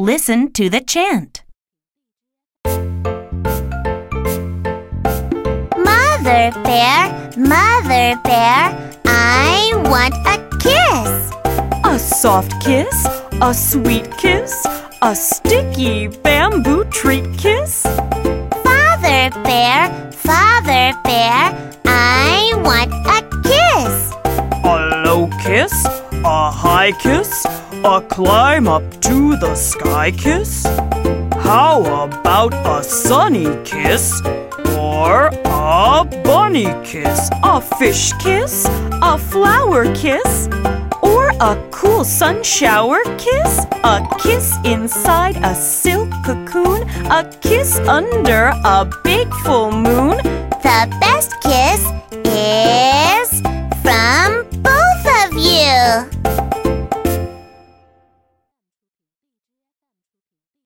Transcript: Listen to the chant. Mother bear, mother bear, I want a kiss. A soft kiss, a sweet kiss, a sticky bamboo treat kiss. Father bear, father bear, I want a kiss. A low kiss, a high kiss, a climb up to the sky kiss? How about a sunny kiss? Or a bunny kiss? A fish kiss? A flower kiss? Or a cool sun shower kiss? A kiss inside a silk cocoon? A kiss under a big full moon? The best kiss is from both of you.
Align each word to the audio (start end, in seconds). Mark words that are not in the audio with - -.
Listen 0.00 0.50
to 0.52 0.70
the 0.70 0.80
chant. 0.80 1.42
Mother 5.76 6.52
bear, 6.64 7.30
mother 7.36 8.18
bear, 8.24 8.92
I 9.04 9.72
want 9.92 10.14
a 10.24 10.38
kiss. 10.56 11.10
A 11.84 11.98
soft 11.98 12.64
kiss, 12.64 13.06
a 13.42 13.52
sweet 13.52 14.10
kiss, 14.16 14.66
a 15.02 15.14
sticky 15.14 16.06
bamboo 16.06 16.84
treat 16.84 17.26
kiss. 17.36 17.82
Father 17.82 19.28
bear, 19.44 20.10
father 20.12 20.98
bear, 21.04 21.52
I 21.84 22.54
want 22.64 22.90
a 23.04 23.20
kiss. 23.42 24.14
A 24.64 25.04
low 25.04 25.28
kiss, 25.42 25.74
a 26.24 26.50
high 26.50 26.92
kiss, 26.92 27.44
a 27.82 28.02
climb 28.02 28.68
up 28.68 28.82
to 29.00 29.36
the 29.36 29.54
sky 29.54 30.10
kiss? 30.10 30.66
How 31.32 32.04
about 32.04 32.52
a 32.52 32.84
sunny 32.84 33.46
kiss? 33.64 34.20
Or 34.76 35.30
a 35.46 36.04
bunny 36.24 36.74
kiss? 36.84 37.30
A 37.42 37.60
fish 37.60 38.12
kiss? 38.20 38.66
A 39.02 39.16
flower 39.16 39.92
kiss? 39.94 40.48
Or 41.00 41.30
a 41.40 41.56
cool 41.70 42.04
sun 42.04 42.42
shower 42.42 43.00
kiss? 43.16 43.64
A 43.82 44.06
kiss 44.18 44.54
inside 44.64 45.36
a 45.42 45.54
silk 45.54 46.10
cocoon? 46.22 46.82
A 47.10 47.24
kiss 47.40 47.78
under 47.80 48.52
a 48.62 48.90
big 49.02 49.32
full 49.42 49.72
moon? 49.72 50.18
The 50.62 50.86
best 51.00 51.32
kiss 51.40 51.82
is 52.26 53.40
from 53.82 54.44
both 54.62 55.04
of 55.24 55.32
you. 55.32 56.19